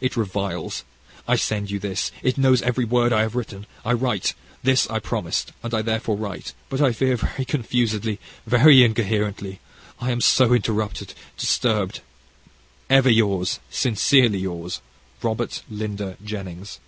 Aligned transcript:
It 0.00 0.16
reviles. 0.16 0.82
I 1.28 1.36
send 1.36 1.70
you 1.70 1.78
this. 1.78 2.10
It 2.22 2.38
knows 2.38 2.62
every 2.62 2.86
word 2.86 3.12
I 3.12 3.20
have 3.20 3.34
written 3.36 3.66
I 3.84 3.92
write. 3.92 4.32
This 4.62 4.88
I 4.88 4.98
promised, 4.98 5.52
and 5.62 5.74
I 5.74 5.82
therefore 5.82 6.16
write, 6.16 6.54
but 6.70 6.80
I 6.80 6.92
fear 6.92 7.16
very 7.18 7.44
confused, 7.44 8.08
very 8.46 8.82
incoherently. 8.82 9.60
I 10.00 10.10
am 10.10 10.22
so 10.22 10.54
interrupted, 10.54 11.12
disturbed. 11.36 12.00
Ever 12.88 13.10
yours, 13.10 13.60
sincerely 13.68 14.38
yours, 14.38 14.80
Robert 15.22 15.60
Lynder 15.70 16.16
Jennings. 16.24 16.80